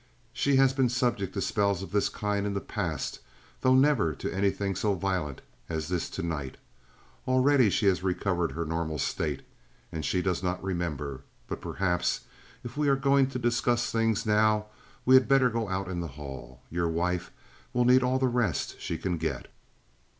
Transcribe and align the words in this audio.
She 0.33 0.55
has 0.55 0.73
been 0.73 0.89
subject 0.89 1.35
to 1.35 1.41
spells 1.41 1.83
of 1.83 1.91
this 1.91 2.09
kind 2.09 2.47
in 2.47 2.55
the 2.55 2.59
past, 2.59 3.19
though 3.59 3.75
never 3.75 4.15
to 4.15 4.33
anything 4.33 4.73
so 4.75 4.95
violent 4.95 5.41
as 5.69 5.89
this 5.89 6.09
to 6.09 6.23
night. 6.23 6.57
Already 7.27 7.69
she 7.69 7.85
has 7.85 8.01
recovered 8.01 8.53
her 8.53 8.65
normal 8.65 8.97
state, 8.97 9.43
and 9.91 10.03
she 10.03 10.23
does 10.23 10.41
not 10.41 10.63
remember. 10.63 11.21
But, 11.47 11.61
perhaps, 11.61 12.21
if 12.63 12.75
we 12.75 12.89
are 12.89 12.95
going 12.95 13.27
to 13.27 13.37
discuss 13.37 13.91
things 13.91 14.25
now 14.25 14.65
we 15.05 15.13
had 15.13 15.27
better 15.27 15.51
go 15.51 15.69
out 15.69 15.87
in 15.87 15.99
the 15.99 16.07
hall. 16.17 16.61
Your 16.71 16.89
wife 16.89 17.29
will 17.71 17.85
need 17.85 18.01
all 18.01 18.17
the 18.17 18.25
rest 18.27 18.81
she 18.81 18.97
can 18.97 19.17
get." 19.17 19.49